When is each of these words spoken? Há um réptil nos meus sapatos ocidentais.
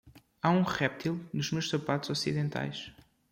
Há 0.41 0.49
um 0.49 0.63
réptil 0.63 1.23
nos 1.31 1.51
meus 1.51 1.69
sapatos 1.69 2.09
ocidentais. 2.09 2.91